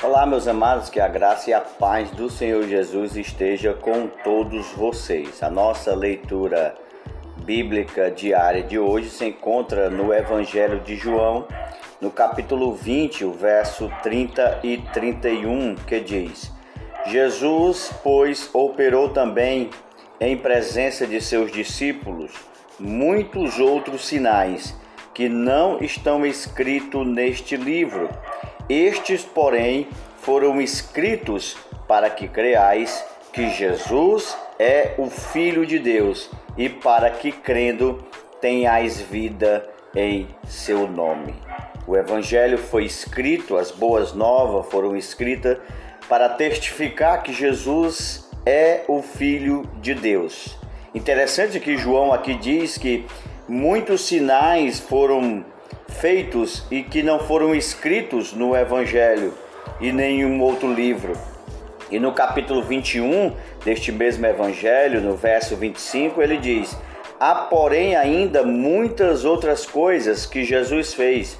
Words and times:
Olá, 0.00 0.24
meus 0.24 0.46
amados, 0.46 0.88
que 0.88 1.00
a 1.00 1.08
graça 1.08 1.50
e 1.50 1.52
a 1.52 1.60
paz 1.60 2.08
do 2.12 2.30
Senhor 2.30 2.62
Jesus 2.68 3.16
esteja 3.16 3.74
com 3.74 4.06
todos 4.06 4.68
vocês. 4.68 5.42
A 5.42 5.50
nossa 5.50 5.92
leitura 5.92 6.76
bíblica 7.38 8.08
diária 8.08 8.62
de 8.62 8.78
hoje 8.78 9.10
se 9.10 9.26
encontra 9.26 9.90
no 9.90 10.14
Evangelho 10.14 10.78
de 10.78 10.94
João, 10.94 11.48
no 12.00 12.12
capítulo 12.12 12.72
20, 12.74 13.24
o 13.24 13.32
verso 13.32 13.90
30 14.00 14.60
e 14.62 14.78
31, 14.92 15.74
que 15.74 15.98
diz: 15.98 16.52
Jesus, 17.06 17.92
pois, 18.00 18.48
operou 18.54 19.08
também 19.08 19.68
em 20.20 20.36
presença 20.36 21.08
de 21.08 21.20
seus 21.20 21.50
discípulos 21.50 22.30
muitos 22.78 23.58
outros 23.58 24.06
sinais 24.06 24.76
que 25.12 25.28
não 25.28 25.82
estão 25.82 26.24
escritos 26.24 27.04
neste 27.04 27.56
livro 27.56 28.08
estes, 28.68 29.24
porém, 29.24 29.88
foram 30.18 30.60
escritos 30.60 31.56
para 31.86 32.10
que 32.10 32.28
creais 32.28 33.04
que 33.32 33.50
Jesus 33.50 34.36
é 34.58 34.94
o 34.98 35.08
Filho 35.08 35.64
de 35.64 35.78
Deus 35.78 36.30
e 36.56 36.68
para 36.68 37.10
que, 37.10 37.32
crendo, 37.32 38.04
tenhais 38.40 39.00
vida 39.00 39.68
em 39.94 40.28
seu 40.46 40.86
nome. 40.86 41.34
O 41.86 41.96
Evangelho 41.96 42.58
foi 42.58 42.84
escrito, 42.84 43.56
as 43.56 43.70
boas 43.70 44.12
novas 44.12 44.66
foram 44.70 44.96
escritas 44.96 45.56
para 46.08 46.28
testificar 46.28 47.22
que 47.22 47.32
Jesus 47.32 48.28
é 48.44 48.82
o 48.88 49.00
Filho 49.00 49.68
de 49.80 49.94
Deus. 49.94 50.58
Interessante 50.94 51.60
que 51.60 51.76
João 51.76 52.12
aqui 52.12 52.34
diz 52.34 52.76
que 52.76 53.06
muitos 53.48 54.02
sinais 54.02 54.78
foram 54.80 55.44
feitos 56.00 56.64
e 56.70 56.82
que 56.82 57.02
não 57.02 57.18
foram 57.18 57.54
escritos 57.54 58.32
no 58.32 58.56
Evangelho 58.56 59.34
e 59.80 59.92
nenhum 59.92 60.40
outro 60.40 60.72
livro. 60.72 61.12
E 61.90 61.98
no 61.98 62.12
capítulo 62.12 62.62
21 62.62 63.32
deste 63.64 63.90
mesmo 63.90 64.26
Evangelho, 64.26 65.00
no 65.00 65.16
verso 65.16 65.56
25, 65.56 66.22
ele 66.22 66.36
diz: 66.36 66.76
Há, 67.18 67.34
porém, 67.34 67.96
ainda 67.96 68.42
muitas 68.42 69.24
outras 69.24 69.66
coisas 69.66 70.26
que 70.26 70.44
Jesus 70.44 70.94
fez, 70.94 71.38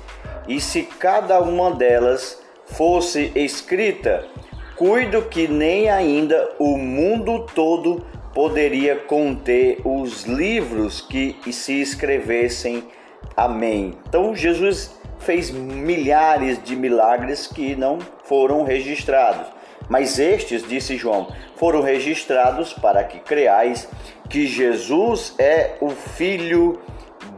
e 0.48 0.60
se 0.60 0.82
cada 0.82 1.40
uma 1.40 1.70
delas 1.70 2.42
fosse 2.66 3.30
escrita, 3.34 4.26
cuido 4.74 5.22
que 5.22 5.46
nem 5.46 5.90
ainda 5.90 6.50
o 6.58 6.76
mundo 6.76 7.46
todo 7.54 8.04
poderia 8.34 8.96
conter 8.96 9.80
os 9.84 10.24
livros 10.24 11.00
que 11.00 11.36
se 11.52 11.80
escrevessem 11.80 12.84
Amém. 13.36 13.94
Então 14.08 14.34
Jesus 14.34 14.98
fez 15.18 15.50
milhares 15.50 16.62
de 16.62 16.74
milagres 16.74 17.46
que 17.46 17.76
não 17.76 17.98
foram 18.24 18.64
registrados. 18.64 19.46
Mas 19.88 20.18
estes, 20.18 20.66
disse 20.68 20.96
João, 20.96 21.32
foram 21.56 21.82
registrados 21.82 22.72
para 22.72 23.02
que 23.04 23.18
creais 23.20 23.88
que 24.28 24.46
Jesus 24.46 25.34
é 25.38 25.76
o 25.80 25.88
Filho 25.90 26.78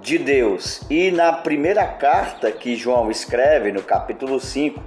de 0.02 0.18
Deus. 0.18 0.82
E 0.90 1.10
na 1.10 1.32
primeira 1.32 1.86
carta 1.86 2.50
que 2.50 2.74
João 2.74 3.10
escreve, 3.10 3.70
no 3.70 3.82
capítulo 3.82 4.40
5, 4.40 4.82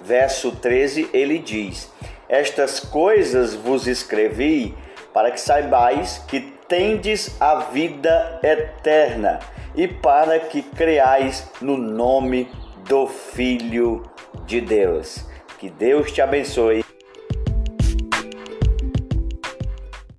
verso 0.00 0.52
13, 0.52 1.10
ele 1.12 1.38
diz: 1.38 1.90
Estas 2.28 2.80
coisas 2.80 3.54
vos 3.54 3.86
escrevi 3.86 4.74
para 5.12 5.30
que 5.30 5.40
saibais 5.40 6.18
que 6.26 6.52
tendes 6.72 7.36
a 7.38 7.56
vida 7.56 8.40
eterna 8.42 9.40
e 9.74 9.86
para 9.86 10.40
que 10.40 10.62
creais 10.62 11.46
no 11.60 11.76
nome 11.76 12.50
do 12.88 13.06
Filho 13.06 14.02
de 14.46 14.58
Deus. 14.62 15.22
Que 15.58 15.68
Deus 15.68 16.10
te 16.10 16.22
abençoe. 16.22 16.82